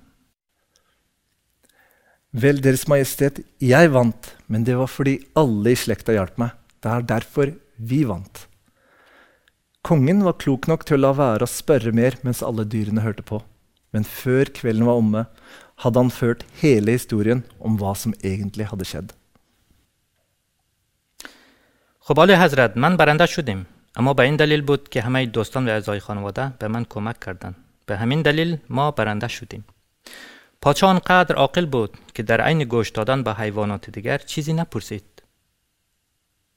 Vel, 2.37 2.61
Deres 2.61 2.87
Majestet, 2.89 3.39
jeg 3.61 3.93
vant, 3.93 4.37
men 4.47 4.65
det 4.65 4.77
var 4.77 4.87
fordi 4.87 5.15
alle 5.35 5.73
i 5.73 5.77
slekta 5.77 6.13
hjalp 6.13 6.37
meg. 6.39 6.51
Det 6.83 6.91
er 6.93 7.03
derfor 7.03 7.53
vi 7.79 8.05
vant. 8.05 8.46
Kongen 9.87 10.25
var 10.27 10.35
klok 10.43 10.67
nok 10.67 10.83
til 10.83 10.97
å 10.97 11.03
la 11.05 11.13
være 11.15 11.47
å 11.47 11.51
spørre 11.51 11.93
mer 11.95 12.17
mens 12.27 12.41
alle 12.43 12.65
dyrene 12.67 13.05
hørte 13.05 13.23
på. 13.23 13.39
Men 13.95 14.03
før 14.03 14.49
kvelden 14.57 14.89
var 14.89 14.99
omme, 14.99 15.21
hadde 15.85 16.03
han 16.03 16.11
ført 16.11 16.43
hele 16.63 16.97
historien 16.97 17.45
om 17.63 17.77
hva 17.79 17.93
som 17.95 18.17
egentlig 18.31 18.67
hadde 18.73 18.89
skjedd. 18.91 19.15
خب 22.07 22.21
عالی 22.21 22.35
حضرت 22.35 22.77
من 22.77 22.97
برنده 22.97 23.27
شدیم 23.27 23.67
اما 23.97 24.15
به 24.15 24.23
این 24.23 24.37
دلیل 24.37 24.63
بود 24.63 24.89
که 24.89 25.03
همه 25.03 25.27
دوستان 25.27 25.69
و 25.69 25.71
اعضای 25.71 26.01
خانواده 26.01 26.53
به 26.59 26.69
من 26.69 26.85
کمک 26.85 27.21
کردند 27.21 27.57
به 27.87 27.97
همین 27.97 28.23
دلیل 28.23 28.59
ما 28.69 28.91
برنده 28.91 29.29
شدیم 29.29 29.65
پادشاه 30.61 30.91
آنقدر 30.91 31.35
عاقل 31.35 31.67
بود 31.67 31.99
که 32.15 32.23
در 32.23 32.41
عین 32.41 32.65
گوش 32.65 32.91
دادن 32.91 33.23
به 33.23 33.35
حیوانات 33.35 33.91
دیگر 33.91 34.19
چیزی 34.19 34.53
نپرسید 34.53 35.16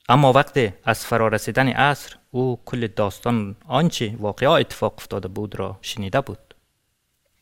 اما 0.08 0.32
وقتی 0.32 0.72
از 0.84 1.06
فرا 1.06 1.28
رسیدن 1.28 1.68
عصر 1.68 2.16
او 2.30 2.60
کل 2.64 2.86
داستان 2.86 3.56
آنچه 3.66 4.16
واقعا 4.20 4.56
اتفاق 4.56 4.94
افتاده 4.98 5.28
بود 5.28 5.54
را 5.54 5.78
شنیده 5.82 6.20
بود 6.20 6.54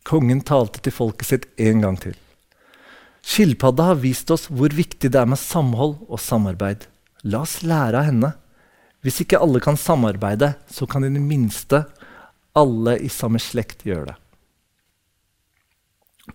Kongen 0.05 0.41
talte 0.41 0.81
til 0.83 0.93
folket 0.93 1.27
sitt 1.27 1.45
en 1.59 1.81
gang 1.81 1.97
til. 2.01 2.17
Skilpadda 3.23 3.83
har 3.83 4.01
vist 4.03 4.31
oss 4.35 4.49
hvor 4.51 4.75
viktig 4.75 5.13
det 5.13 5.21
er 5.21 5.29
med 5.31 5.39
samhold 5.39 5.95
og 6.09 6.19
samarbeid. 6.21 6.89
La 7.23 7.45
oss 7.47 7.61
lære 7.63 8.01
av 8.01 8.09
henne. 8.09 8.33
Hvis 9.03 9.21
ikke 9.23 9.39
alle 9.39 9.61
kan 9.63 9.79
samarbeide, 9.79 10.55
så 10.67 10.87
kan 10.87 11.07
i 11.07 11.13
det 11.15 11.23
minste 11.23 11.85
alle 12.55 12.99
i 12.99 13.09
samme 13.09 13.39
slekt 13.39 13.87
gjøre 13.87 14.11
det. 14.11 14.17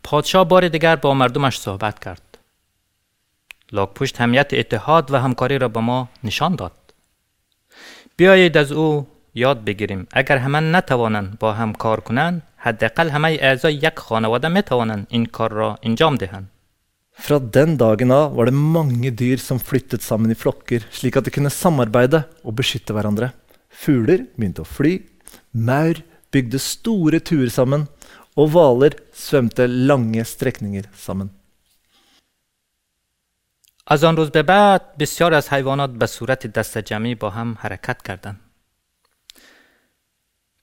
پادشاه 0.03 0.43
بار 0.43 0.67
دیگر 0.67 0.95
با 0.95 1.13
مردمش 1.13 1.59
صحبت 1.59 1.99
کرد. 1.99 2.30
لاکپشت 3.71 4.21
همیت 4.21 4.53
اتحاد 4.53 5.11
و 5.11 5.15
همکاری 5.17 5.57
را 5.57 5.67
به 5.67 5.79
ما 5.79 6.09
نشان 6.23 6.55
داد. 6.55 6.71
بیایید 8.17 8.57
از 8.57 8.71
او 8.71 9.07
یاد 9.35 9.63
بگیریم 9.63 10.07
اگر 10.11 10.37
همه 10.37 10.59
نتوانند 10.59 11.39
با 11.39 11.53
هم 11.53 11.73
کار 11.73 11.99
کنند 11.99 12.41
حداقل 12.57 13.09
همه 13.09 13.37
اعضای 13.41 13.73
یک 13.73 13.99
خانواده 13.99 14.47
میتوانند 14.47 15.07
این 15.09 15.25
کار 15.25 15.51
را 15.51 15.79
انجام 15.83 16.15
دهند 16.15 16.51
Fra 17.19 17.39
den 17.39 17.77
dagen 17.77 18.11
av 18.11 18.35
var 18.37 18.45
det 18.45 18.53
mange 18.53 19.11
dyr 19.11 19.37
som 19.37 19.59
flyttet 19.59 20.01
sammen 20.05 20.31
i 20.31 20.37
flokker, 20.37 20.85
slik 20.91 21.17
at 21.17 21.25
de 21.25 21.33
kunne 21.33 21.49
samarbeide 21.49 22.19
og 22.45 22.53
beskytte 22.59 22.93
hverandre. 22.93 23.31
Fugler 23.73 24.27
begynte 24.37 24.61
å 24.61 24.69
fly, 24.69 24.99
maur 25.51 25.97
bygde 26.31 26.61
store 26.61 27.19
turer 27.19 27.49
sammen, 27.49 27.87
og 28.37 28.51
hvaler 28.53 28.99
svømte 29.17 29.65
lange 29.65 30.21
strekninger 30.29 30.85
sammen. 30.93 31.33
از 33.86 34.04
آن 34.04 34.16
روز 34.16 34.30
به 34.30 34.42
بعد 34.42 34.96
بسیار 34.96 35.34
از 35.34 35.48
حیوانات 35.52 35.90
به 35.90 36.06
صورت 36.06 36.46
دست 36.46 36.78
جمعی 36.78 37.14
با 37.14 37.30
هم 37.30 37.56
حرکت 37.60 38.02
کردند. 38.02 38.40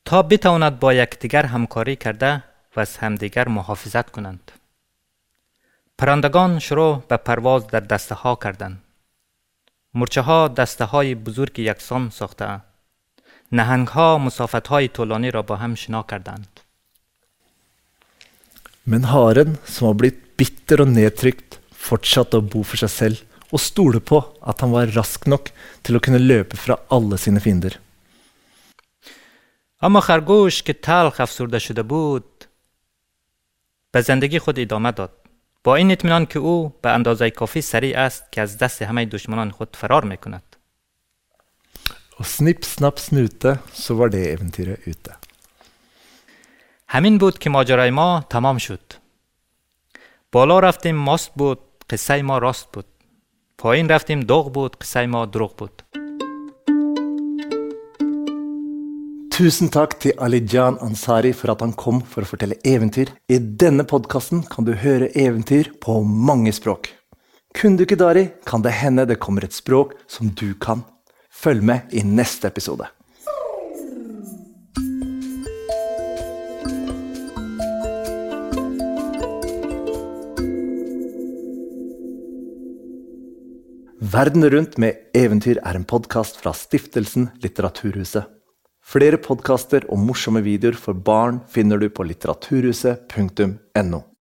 تا 0.05 0.21
بتواند 0.21 0.79
با 0.79 0.93
یکدیگر 0.93 1.45
همکاری 1.45 1.95
کرده 1.95 2.43
و 2.75 2.79
از 2.79 2.97
همدیگر 2.97 3.47
محافظت 3.47 4.09
کنند. 4.09 4.51
پرندگان 5.97 6.59
شروع 6.59 7.03
به 7.07 7.17
پرواز 7.17 7.67
در 7.67 7.79
دسته 7.79 8.15
ها 8.15 8.35
کردند. 8.43 8.83
مرچه 9.93 10.21
ها 10.21 10.47
دسته 10.47 10.85
های 10.85 11.15
بزرگ 11.15 11.59
یکسان 11.59 12.09
ساخته. 12.09 12.61
نهنگ 13.51 13.87
ها 13.87 14.17
مسافت 14.17 14.67
های 14.67 14.87
طولانی 14.87 15.31
را 15.31 15.41
با 15.41 15.55
هم 15.55 15.75
شنا 15.75 16.03
کردند. 16.03 16.59
Men 18.91 19.03
haren, 19.13 19.49
som 19.73 19.87
var 19.87 19.95
blitt 20.01 20.19
bitter 20.39 20.77
og 20.83 20.89
nedtrykt, 20.97 21.48
fortsatte 21.87 22.39
å 22.39 22.45
bo 22.45 22.63
for 22.67 22.81
seg 22.81 22.91
selv 22.91 23.53
og 23.53 23.61
stole 23.63 24.01
på 24.09 24.19
at 24.51 24.61
han 24.61 24.73
var 24.75 24.91
rask 24.95 25.25
nok 25.31 25.49
til 25.85 25.97
å 25.97 26.03
kunne 26.03 26.21
løpe 26.21 26.57
fra 26.59 26.77
alle 26.95 27.17
sine 27.17 27.41
fiender. 27.43 27.79
اما 29.81 29.99
خرگوش 29.99 30.63
که 30.63 30.73
تلخ 30.73 31.19
افسرده 31.19 31.59
شده 31.59 31.83
بود 31.83 32.45
به 33.91 34.01
زندگی 34.01 34.39
خود 34.39 34.59
ادامه 34.59 34.91
داد 34.91 35.11
با 35.63 35.75
این 35.75 35.91
اطمینان 35.91 36.25
که 36.25 36.39
او 36.39 36.73
به 36.81 36.89
اندازه 36.89 37.29
کافی 37.29 37.61
سریع 37.61 37.99
است 37.99 38.31
که 38.31 38.41
از 38.41 38.57
دست 38.57 38.81
همه 38.81 39.05
دشمنان 39.05 39.51
خود 39.51 39.75
فرار 39.75 40.03
می 40.05 40.17
کند 40.17 40.43
Og 42.19 42.25
snipp, 42.25 42.65
snapp, 42.65 42.97
snute, 42.99 43.51
så 43.73 43.93
var 43.95 44.09
det 44.09 44.33
eventyret 44.33 44.87
ute. 44.87 45.15
همین 46.87 47.17
بود 47.17 47.39
که 47.39 47.49
ماجرای 47.49 47.89
ما 47.89 48.25
تمام 48.29 48.57
شد 48.57 48.93
بالا 50.31 50.59
رفتیم 50.59 50.95
ماست 50.95 51.31
بود 51.35 51.59
قصه 51.90 52.22
ما 52.22 52.38
راست 52.38 52.72
بود 52.72 52.86
پایین 53.58 53.88
رفتیم 53.88 54.20
داغ 54.20 54.52
بود 54.52 54.76
قصه 54.76 55.06
ما 55.06 55.26
دروغ 55.26 55.56
بود 55.56 55.82
Tusen 59.34 59.66
takk 59.66 59.96
til 59.98 60.12
Alijan 60.22 60.76
Ansari 60.78 61.32
for 61.34 61.50
at 61.50 61.62
han 61.64 61.72
kom 61.74 61.96
for 62.06 62.22
å 62.22 62.28
fortelle 62.28 62.54
eventyr. 62.62 63.08
I 63.26 63.40
denne 63.62 63.82
podkasten 63.82 64.44
kan 64.46 64.62
du 64.62 64.76
høre 64.78 65.08
eventyr 65.10 65.72
på 65.82 65.96
mange 66.06 66.52
språk. 66.54 66.92
Kunne 67.50 67.74
du 67.74 67.82
ikke 67.82 67.98
Dari, 67.98 68.28
kan 68.46 68.62
det 68.62 68.76
hende 68.78 69.08
det 69.10 69.18
kommer 69.18 69.42
et 69.42 69.56
språk 69.56 69.96
som 70.06 70.30
du 70.30 70.54
kan. 70.54 70.84
Følg 71.34 71.66
med 71.66 71.90
i 71.90 72.06
neste 72.06 72.46
episode. 72.46 72.86
Verden 84.09 84.49
rundt 84.49 84.77
med 84.81 85.11
eventyr 85.13 85.59
er 85.61 85.77
en 85.77 85.83
podkast 85.85 86.39
fra 86.41 86.49
stiftelsen 86.57 87.27
Litteraturhuset. 87.43 88.25
Flere 88.81 89.19
podkaster 89.21 89.85
og 89.91 89.99
morsomme 90.01 90.41
videoer 90.41 90.73
for 90.81 90.97
barn 90.97 91.43
finner 91.51 91.77
du 91.77 91.91
på 91.93 92.07
litteraturhuset.no. 92.09 93.99